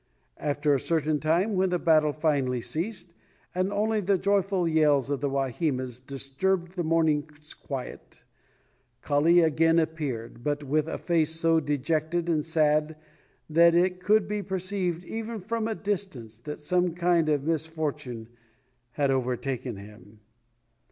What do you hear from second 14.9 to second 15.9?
even from a